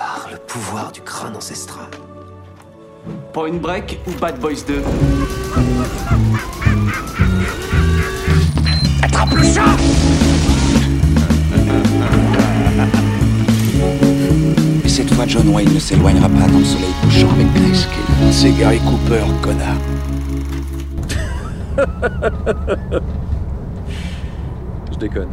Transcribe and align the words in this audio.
par 0.00 0.28
le 0.32 0.38
pouvoir 0.38 0.90
du 0.92 1.02
crâne 1.02 1.36
ancestral. 1.36 1.86
Point 3.34 3.58
Break 3.58 4.00
ou 4.06 4.12
Bad 4.18 4.40
Boys 4.40 4.62
2 4.66 4.82
Attrape 9.02 9.34
le 9.34 9.42
chat 9.42 9.76
Et 14.82 14.88
cette 14.88 15.12
fois, 15.12 15.26
John 15.26 15.48
Wayne 15.48 15.74
ne 15.74 15.78
s'éloignera 15.78 16.30
pas 16.30 16.48
dans 16.50 16.58
le 16.58 16.64
soleil 16.64 16.94
couchant 17.02 17.28
avec 17.34 17.52
Grayscale. 17.52 18.32
C'est 18.32 18.52
Gary 18.52 18.80
Cooper, 18.80 19.24
connard. 19.42 19.76
Je 24.92 24.98
déconne. 24.98 25.28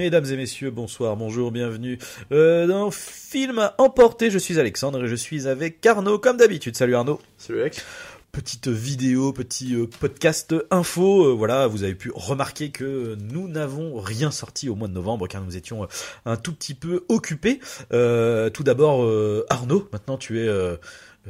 Mesdames 0.00 0.24
et 0.24 0.36
messieurs, 0.38 0.70
bonsoir, 0.70 1.14
bonjour, 1.14 1.52
bienvenue 1.52 1.98
euh, 2.32 2.66
dans 2.66 2.90
Film 2.90 3.58
à 3.58 3.74
emporter. 3.76 4.30
Je 4.30 4.38
suis 4.38 4.58
Alexandre 4.58 5.04
et 5.04 5.06
je 5.06 5.14
suis 5.14 5.46
avec 5.46 5.84
Arnaud 5.84 6.18
comme 6.18 6.38
d'habitude. 6.38 6.74
Salut 6.74 6.94
Arnaud. 6.94 7.20
Salut 7.36 7.60
Alex. 7.60 7.84
Petite 8.32 8.68
vidéo, 8.68 9.32
petit 9.32 9.74
euh, 9.74 9.88
podcast 9.88 10.54
info. 10.70 11.24
Euh, 11.24 11.32
voilà, 11.32 11.66
vous 11.66 11.82
avez 11.82 11.96
pu 11.96 12.12
remarquer 12.14 12.70
que 12.70 13.16
nous 13.20 13.48
n'avons 13.48 13.98
rien 13.98 14.30
sorti 14.30 14.68
au 14.68 14.76
mois 14.76 14.86
de 14.86 14.92
novembre 14.92 15.26
car 15.26 15.42
nous 15.42 15.56
étions 15.56 15.82
euh, 15.82 15.86
un 16.26 16.36
tout 16.36 16.54
petit 16.54 16.74
peu 16.74 17.04
occupés. 17.08 17.58
Tout 17.90 18.62
d'abord, 18.62 19.10
Arnaud, 19.50 19.88
maintenant 19.92 20.16
tu 20.16 20.40
es, 20.40 20.48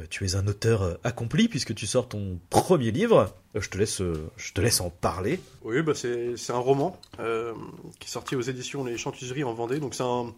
tu 0.09 0.25
es 0.25 0.35
un 0.35 0.45
auteur 0.47 0.99
accompli 1.03 1.47
puisque 1.47 1.73
tu 1.73 1.87
sors 1.87 2.07
ton 2.07 2.39
premier 2.51 2.91
livre. 2.91 3.33
Je 3.55 3.67
te 3.67 3.79
laisse, 3.79 4.01
je 4.37 4.53
te 4.53 4.61
laisse 4.61 4.79
en 4.79 4.91
parler. 4.91 5.39
Oui, 5.63 5.81
bah 5.81 5.93
c'est 5.95 6.35
un 6.49 6.59
roman 6.59 6.99
qui 7.17 8.07
est 8.07 8.11
sorti 8.11 8.35
aux 8.35 8.41
éditions 8.41 8.83
Les 8.83 8.97
Chantuseries 8.97 9.43
en 9.43 9.53
Vendée. 9.53 9.79
Donc 9.79 9.95
c'est 9.95 10.03
un, 10.03 10.33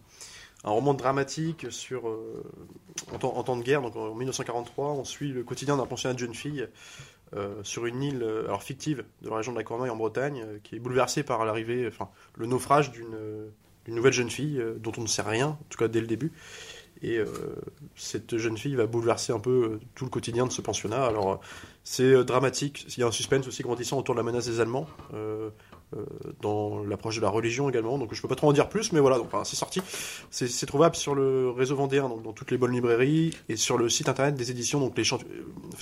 un 0.64 0.72
roman 0.72 0.94
dramatique 0.94 1.68
sur 1.70 2.08
euh, 2.08 2.44
en, 3.12 3.44
temps, 3.44 3.58
de 3.58 3.64
guerre. 3.64 3.82
Donc 3.82 3.96
en 3.96 4.16
1943, 4.16 4.92
on 4.92 5.04
suit 5.04 5.32
le 5.32 5.44
quotidien 5.44 5.78
d'un 5.78 5.86
pensionnat 5.86 6.14
de 6.14 6.20
jeune 6.20 6.34
fille 6.34 6.68
euh, 7.36 7.56
sur 7.64 7.86
une 7.86 8.02
île 8.02 8.24
euh, 8.24 8.46
alors 8.46 8.64
fictive 8.64 9.04
de 9.22 9.30
la 9.30 9.38
région 9.38 9.52
de 9.52 9.58
la 9.58 9.64
Cornouaille 9.64 9.90
en 9.90 9.96
Bretagne, 9.96 10.46
qui 10.64 10.76
est 10.76 10.80
bouleversée 10.80 11.24
par 11.24 11.44
l'arrivée, 11.46 11.88
enfin 11.88 12.10
le 12.38 12.46
naufrage 12.46 12.92
d'une 12.92 13.52
nouvelle 13.88 14.14
jeune 14.14 14.30
fille 14.30 14.64
dont 14.80 14.94
on 14.98 15.02
ne 15.02 15.08
sait 15.08 15.22
rien, 15.22 15.48
en 15.48 15.66
tout 15.70 15.78
cas 15.78 15.88
dès 15.88 16.02
le 16.02 16.08
début. 16.08 16.32
Et 17.02 17.20
cette 17.98 18.38
jeune 18.38 18.58
fille 18.58 18.76
va 18.76 18.86
bouleverser 18.86 19.34
un 19.34 19.40
peu 19.40 19.82
tout 19.94 20.06
le 20.06 20.10
quotidien 20.10 20.46
de 20.46 20.54
ce 20.54 20.62
pensionnat. 20.62 21.04
Alors, 21.06 21.42
c'est 21.84 22.24
dramatique. 22.24 22.86
Il 22.96 23.02
y 23.02 23.04
a 23.04 23.08
un 23.08 23.12
suspense 23.12 23.46
aussi 23.46 23.62
grandissant 23.62 24.00
autour 24.00 24.16
de 24.16 24.20
la 24.20 24.24
menace 24.24 24.46
des 24.46 24.62
Allemands, 24.62 24.88
dans 26.42 26.84
l'approche 26.84 27.18
de 27.18 27.22
la 27.22 27.30
religion 27.30 27.70
également. 27.70 27.98
Donc, 27.98 28.14
je 28.14 28.22
peux 28.22 28.28
pas 28.28 28.36
trop 28.36 28.50
en 28.50 28.54
dire 28.54 28.70
plus, 28.70 28.92
mais 28.92 29.00
voilà. 29.00 29.18
Donc, 29.18 29.30
c'est 29.44 29.56
sorti. 29.56 29.82
C'est 30.30 30.66
trouvable 30.66 30.96
sur 30.96 31.16
le 31.16 31.50
réseau 31.50 31.76
vendéen, 31.76 32.10
donc 32.10 32.24
dans 32.24 32.34
toutes 32.34 32.52
les 32.52 32.58
bonnes 32.58 32.74
librairies, 32.74 33.32
et 33.50 33.56
sur 33.56 33.78
le 33.78 33.90
site 33.90 34.10
internet 34.10 34.36
des 34.36 34.52
éditions. 34.52 34.80
Donc, 34.80 34.98
les 34.98 35.14
euh, 35.14 35.18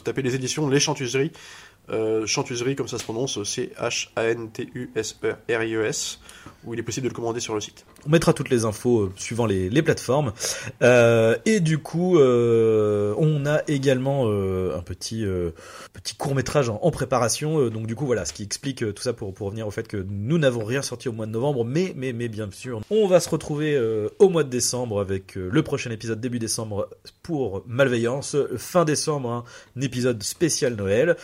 taper 0.03 0.21
les 0.21 0.35
éditions 0.35 0.67
Les 0.69 0.79
Chantuseries. 0.79 1.31
Euh, 1.91 2.25
Chantuserie, 2.25 2.75
comme 2.75 2.87
ça 2.87 2.97
se 2.97 3.03
prononce, 3.03 3.43
c'est 3.43 3.71
H-A-N-T-U-S-E-R-I-E-S, 3.77 6.19
où 6.63 6.73
il 6.73 6.79
est 6.79 6.83
possible 6.83 7.05
de 7.05 7.09
le 7.09 7.15
commander 7.15 7.39
sur 7.39 7.53
le 7.53 7.61
site. 7.61 7.85
On 8.05 8.09
mettra 8.09 8.33
toutes 8.33 8.49
les 8.49 8.65
infos 8.65 9.01
euh, 9.01 9.13
suivant 9.15 9.45
les, 9.45 9.81
plateformes. 9.81 10.33
Euh, 10.81 11.35
et 11.45 11.59
du 11.59 11.79
coup, 11.79 12.17
euh, 12.17 13.13
on 13.17 13.45
a 13.45 13.61
également 13.67 14.27
un 14.27 14.81
petit 14.81 15.25
petit 15.93 16.15
court 16.15 16.35
métrage 16.35 16.69
en, 16.69 16.91
préparation. 16.91 17.69
Donc 17.69 17.87
du 17.87 17.95
coup, 17.95 18.05
voilà, 18.05 18.25
ce 18.25 18.33
qui 18.33 18.43
explique 18.43 18.93
tout 18.93 19.01
ça 19.01 19.13
pour 19.13 19.33
pour 19.33 19.47
revenir 19.47 19.67
au 19.67 19.71
fait 19.71 19.87
que 19.87 20.05
nous 20.09 20.37
n'avons 20.37 20.63
rien 20.63 20.81
sorti 20.81 21.09
au 21.09 21.11
mois 21.11 21.25
de 21.25 21.31
novembre, 21.31 21.65
mais 21.65 21.93
mais 21.95 22.13
mais 22.13 22.27
bien 22.27 22.49
sûr, 22.51 22.81
on 22.89 23.07
va 23.07 23.19
se 23.19 23.29
retrouver 23.29 23.79
au 24.19 24.29
mois 24.29 24.43
de 24.43 24.49
décembre 24.49 24.99
avec 24.99 25.35
le 25.35 25.63
prochain 25.63 25.91
épisode 25.91 26.19
début 26.19 26.39
décembre 26.39 26.89
pour 27.23 27.63
Malveillance, 27.67 28.35
fin 28.57 28.85
décembre 28.85 29.45
un 29.75 29.81
épisode 29.81 30.21
spécial 30.21 30.75
Noël. 30.75 31.15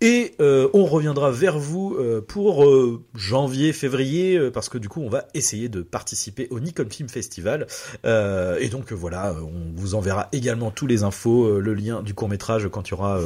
Et 0.00 0.34
euh, 0.40 0.68
on 0.74 0.84
reviendra 0.84 1.30
vers 1.30 1.58
vous 1.58 1.96
euh, 1.98 2.20
pour 2.20 2.64
euh, 2.64 3.02
janvier, 3.14 3.72
février, 3.72 4.36
euh, 4.36 4.50
parce 4.50 4.68
que 4.68 4.78
du 4.78 4.88
coup 4.88 5.00
on 5.02 5.08
va 5.08 5.26
essayer 5.34 5.68
de 5.68 5.82
participer 5.82 6.46
au 6.50 6.60
Nikon 6.60 6.88
Film 6.90 7.08
Festival. 7.08 7.66
Euh, 8.04 8.58
et 8.60 8.68
donc 8.68 8.92
voilà, 8.92 9.34
on 9.42 9.72
vous 9.74 9.94
enverra 9.94 10.28
également 10.32 10.70
tous 10.70 10.86
les 10.86 11.02
infos, 11.02 11.46
euh, 11.46 11.60
le 11.60 11.74
lien 11.74 12.02
du 12.02 12.14
court 12.14 12.28
métrage 12.28 12.68
quand 12.68 12.88
il 12.88 12.90
y 12.92 12.94
aura 12.94 13.20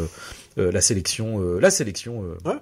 la 0.57 0.81
sélection, 0.81 1.41
euh, 1.41 1.59
la 1.61 1.71
sélection. 1.71 2.25
euh. 2.25 2.49
Ouais. 2.49 2.57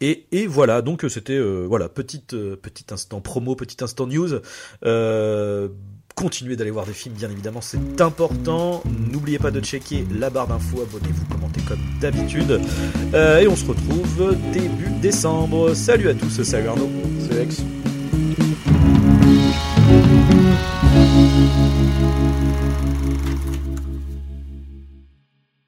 Et, 0.00 0.26
et 0.30 0.46
voilà, 0.46 0.82
donc 0.82 1.04
c'était 1.08 1.38
euh, 1.38 1.64
voilà 1.66 1.88
petite 1.88 2.34
euh, 2.34 2.54
petit 2.56 2.84
instant 2.90 3.20
promo, 3.22 3.56
petit 3.56 3.82
instant 3.82 4.06
news. 4.06 4.40
Euh, 4.84 5.68
Continuez 6.18 6.56
d'aller 6.56 6.70
voir 6.70 6.86
des 6.86 6.94
films, 6.94 7.14
bien 7.14 7.30
évidemment, 7.30 7.60
c'est 7.60 8.00
important. 8.00 8.82
N'oubliez 9.12 9.38
pas 9.38 9.50
de 9.50 9.60
checker 9.60 10.06
la 10.18 10.30
barre 10.30 10.46
d'infos, 10.46 10.80
abonnez-vous, 10.80 11.26
commentez 11.26 11.60
comme 11.68 11.78
d'habitude. 12.00 12.58
Euh, 13.12 13.40
et 13.40 13.46
on 13.46 13.54
se 13.54 13.66
retrouve 13.66 14.34
début 14.50 14.88
décembre. 15.02 15.74
Salut 15.74 16.08
à 16.08 16.14
tous, 16.14 16.42
salut 16.42 16.68
Arnaud. 16.68 16.88
C'est 17.20 17.34
Alex. 17.34 17.62